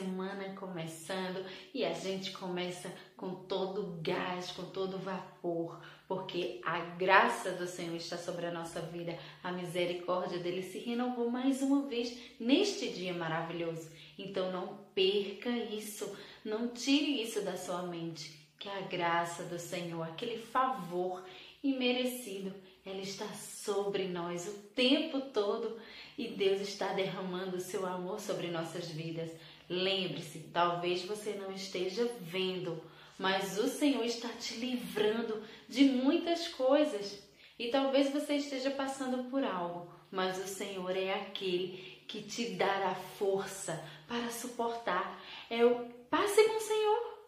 [0.00, 7.52] semana começando e a gente começa com todo gás, com todo vapor, porque a graça
[7.52, 12.16] do Senhor está sobre a nossa vida, a misericórdia dele se renovou mais uma vez
[12.40, 13.90] neste dia maravilhoso.
[14.18, 20.02] Então não perca isso, não tire isso da sua mente, que a graça do Senhor,
[20.02, 21.22] aquele favor
[21.62, 22.54] imerecido,
[22.86, 25.78] ela está sobre nós o tempo todo
[26.16, 29.30] e Deus está derramando o seu amor sobre nossas vidas.
[29.72, 32.82] Lembre-se, talvez você não esteja vendo,
[33.16, 37.22] mas o Senhor está te livrando de muitas coisas.
[37.56, 42.96] E talvez você esteja passando por algo, mas o Senhor é aquele que te dará
[42.96, 45.22] força para suportar.
[45.48, 47.18] É o passe com o Senhor.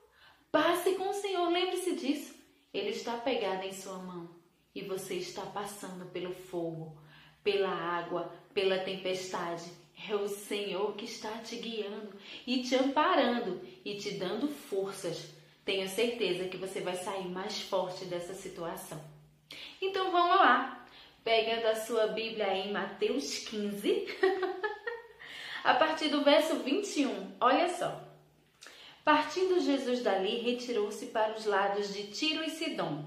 [0.51, 2.35] Passe com o Senhor, lembre-se disso.
[2.75, 4.29] Ele está pegado em sua mão
[4.75, 6.99] e você está passando pelo fogo,
[7.45, 9.71] pela água, pela tempestade.
[10.09, 12.13] É o Senhor que está te guiando
[12.47, 15.33] e te amparando e te dando forças.
[15.65, 19.01] Tenho certeza que você vai sair mais forte dessa situação.
[19.81, 20.87] Então vamos lá.
[21.23, 24.09] Pegando a sua Bíblia em Mateus 15,
[25.63, 27.37] a partir do verso 21.
[27.41, 28.01] Olha só.
[29.05, 33.05] Partindo Jesus dali, retirou-se para os lados de Tiro e Sidom.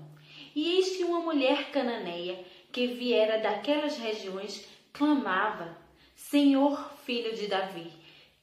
[0.56, 5.78] E eis que uma mulher cananeia, que viera daquelas regiões, clamava:
[6.16, 7.92] Senhor, filho de Davi,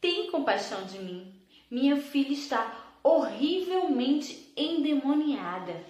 [0.01, 1.34] tem compaixão de mim.
[1.70, 5.84] Minha filha está horrivelmente endemoniada.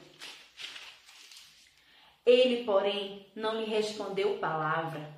[2.25, 5.13] Ele, porém, não lhe respondeu palavra.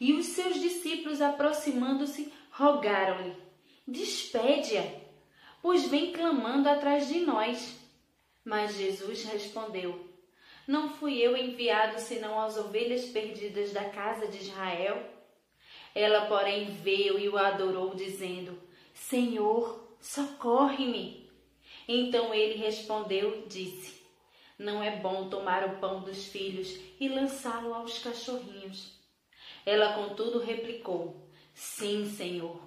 [0.00, 3.36] E os seus discípulos, aproximando-se, rogaram-lhe:
[3.86, 4.84] Despede-a,
[5.62, 7.78] pois vem clamando atrás de nós.
[8.44, 10.12] Mas Jesus respondeu:
[10.66, 15.04] não fui eu enviado senão às ovelhas perdidas da casa de Israel?
[15.94, 18.58] Ela, porém, veio e o adorou, dizendo:
[18.94, 21.30] Senhor, socorre-me.
[21.86, 24.02] Então ele respondeu, disse:
[24.58, 28.98] Não é bom tomar o pão dos filhos e lançá-lo aos cachorrinhos.
[29.66, 32.60] Ela, contudo, replicou: Sim, Senhor.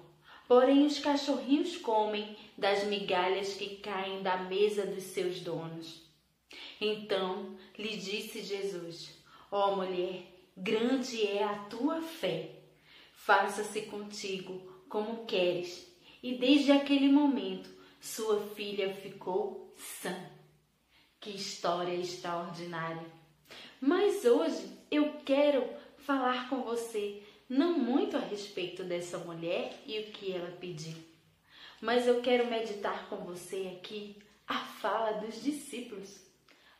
[0.46, 6.06] Porém, os cachorrinhos comem das migalhas que caem da mesa dos seus donos.
[6.80, 9.10] Então lhe disse Jesus:
[9.50, 10.22] Ó oh, mulher,
[10.56, 12.50] grande é a tua fé.
[13.26, 15.84] Faça-se contigo como queres.
[16.22, 17.68] E desde aquele momento
[18.00, 20.14] sua filha ficou sã.
[21.18, 23.04] Que história extraordinária!
[23.80, 30.12] Mas hoje eu quero falar com você não muito a respeito dessa mulher e o
[30.12, 30.96] que ela pediu,
[31.80, 34.16] mas eu quero meditar com você aqui
[34.46, 36.20] a fala dos discípulos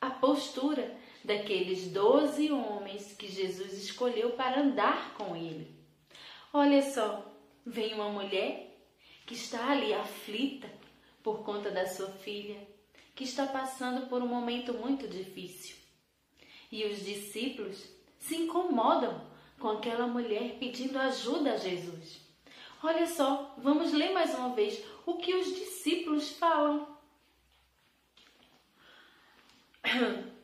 [0.00, 5.85] a postura daqueles doze homens que Jesus escolheu para andar com ele.
[6.52, 7.24] Olha só,
[7.64, 8.78] vem uma mulher
[9.26, 10.70] que está ali aflita
[11.22, 12.56] por conta da sua filha,
[13.14, 15.76] que está passando por um momento muito difícil.
[16.70, 19.26] E os discípulos se incomodam
[19.58, 22.20] com aquela mulher pedindo ajuda a Jesus.
[22.82, 26.96] Olha só, vamos ler mais uma vez o que os discípulos falam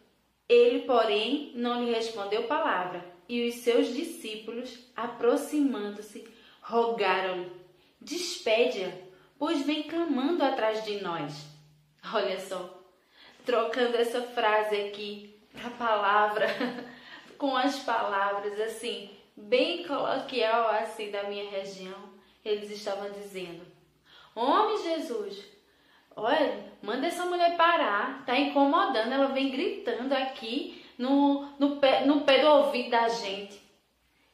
[0.48, 6.26] Ele, porém, não lhe respondeu palavra, e os seus discípulos, aproximando-se,
[6.60, 7.50] rogaram-lhe:
[8.00, 8.92] Despede-a,
[9.38, 11.46] pois vem clamando atrás de nós.
[12.12, 12.82] Olha só,
[13.44, 16.46] trocando essa frase aqui a palavra
[17.38, 22.12] com as palavras assim, bem coloquial assim da minha região,
[22.44, 23.64] eles estavam dizendo:
[24.34, 25.52] Homem Jesus,
[26.14, 32.22] Olha, manda essa mulher parar, tá incomodando, ela vem gritando aqui no, no, pé, no
[32.22, 33.60] pé do ouvido da gente.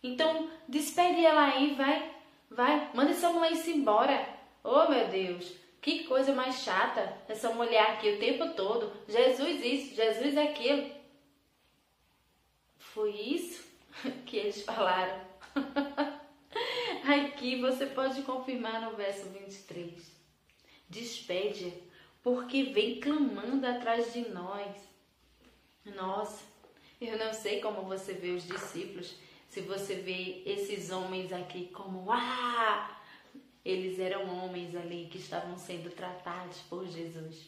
[0.02, 2.10] Então, despede ela aí, vai,
[2.50, 4.28] vai, manda essa mulher ir embora.
[4.62, 8.92] Oh, meu Deus, que coisa mais chata, essa mulher aqui o tempo todo.
[9.08, 10.90] Jesus isso, Jesus aquilo.
[12.78, 13.66] Foi isso
[14.26, 15.20] que eles falaram.
[17.02, 20.18] aqui você pode confirmar no verso 23
[20.88, 21.72] despede,
[22.22, 24.76] porque vem clamando atrás de nós.
[25.84, 26.44] Nossa,
[27.00, 29.14] eu não sei como você vê os discípulos,
[29.48, 33.00] se você vê esses homens aqui como ah,
[33.64, 37.46] eles eram homens ali que estavam sendo tratados por Jesus.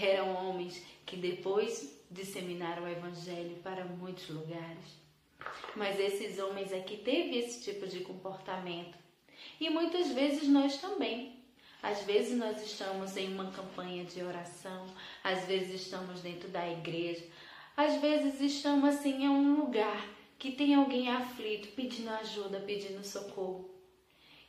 [0.00, 4.98] Eram homens que depois disseminaram o evangelho para muitos lugares.
[5.76, 8.98] Mas esses homens aqui teve esse tipo de comportamento.
[9.60, 11.38] E muitas vezes nós também.
[11.82, 14.84] Às vezes nós estamos em uma campanha de oração,
[15.22, 17.24] às vezes estamos dentro da igreja,
[17.78, 20.04] às vezes estamos assim em um lugar
[20.36, 23.70] que tem alguém aflito, pedindo ajuda, pedindo socorro.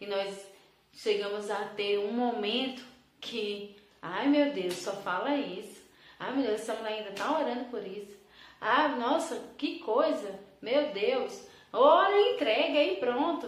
[0.01, 0.47] E nós
[0.91, 2.83] chegamos a ter um momento
[3.21, 5.79] que, ai meu Deus, só fala isso.
[6.19, 8.17] Ai meu Deus, essa mulher ainda tá orando por isso.
[8.59, 10.39] Ah, nossa, que coisa!
[10.59, 13.47] Meu Deus, ora entrega e pronto.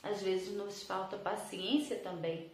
[0.00, 2.52] Às vezes nos falta paciência também.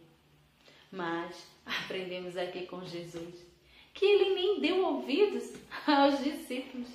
[0.91, 3.48] Mas aprendemos aqui com Jesus
[3.93, 5.53] que ele nem deu ouvidos
[5.85, 6.87] aos discípulos.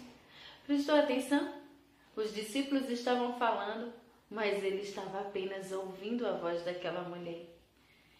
[0.66, 1.52] Prestou atenção?
[2.16, 3.92] Os discípulos estavam falando,
[4.30, 7.46] mas ele estava apenas ouvindo a voz daquela mulher.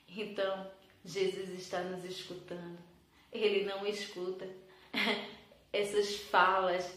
[0.08, 0.70] Então,
[1.04, 2.78] Jesus está nos escutando.
[3.32, 4.48] Ele não escuta
[5.72, 6.96] essas falas,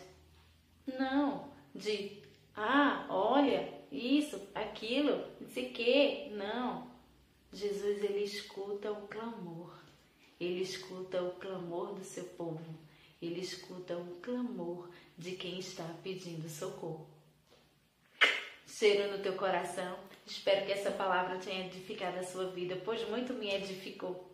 [0.86, 2.22] não, de
[2.60, 6.88] ah, olha, isso, aquilo, não sei o que, não.
[7.54, 9.72] Jesus, ele escuta o clamor,
[10.40, 12.76] ele escuta o clamor do seu povo,
[13.22, 17.08] ele escuta o clamor de quem está pedindo socorro.
[18.68, 23.34] Cheiro no teu coração, espero que essa palavra tenha edificado a sua vida, pois muito
[23.34, 24.30] me edificou.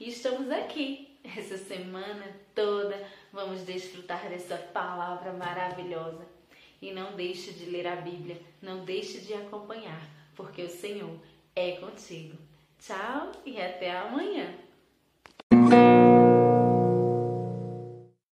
[0.00, 6.26] E estamos aqui essa semana toda, vamos desfrutar dessa palavra maravilhosa.
[6.80, 11.16] E não deixe de ler a Bíblia, não deixe de acompanhar, porque o Senhor
[11.54, 12.36] é contigo.
[12.80, 14.52] Tchau e até amanhã.